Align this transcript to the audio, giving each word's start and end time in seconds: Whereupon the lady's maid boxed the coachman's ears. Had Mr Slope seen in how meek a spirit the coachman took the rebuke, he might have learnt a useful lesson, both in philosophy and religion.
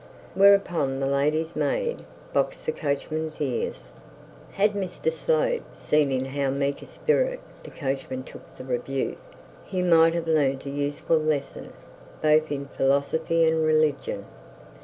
Whereupon 0.33 0.99
the 0.99 1.05
lady's 1.05 1.55
maid 1.55 2.03
boxed 2.33 2.65
the 2.65 2.71
coachman's 2.71 3.39
ears. 3.39 3.91
Had 4.53 4.73
Mr 4.73 5.11
Slope 5.13 5.61
seen 5.75 6.11
in 6.11 6.25
how 6.25 6.49
meek 6.49 6.81
a 6.81 6.87
spirit 6.87 7.39
the 7.61 7.69
coachman 7.69 8.23
took 8.23 8.57
the 8.57 8.63
rebuke, 8.63 9.19
he 9.63 9.83
might 9.83 10.15
have 10.15 10.25
learnt 10.27 10.65
a 10.65 10.71
useful 10.71 11.19
lesson, 11.19 11.71
both 12.19 12.51
in 12.51 12.65
philosophy 12.65 13.47
and 13.47 13.63
religion. 13.63 14.25